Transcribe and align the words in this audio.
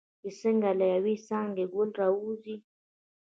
چې 0.21 0.29
څنګه 0.41 0.69
له 0.79 0.85
یوې 0.95 1.15
څانګې 1.27 1.65
ګل 1.73 1.89
راوځي. 1.99 2.55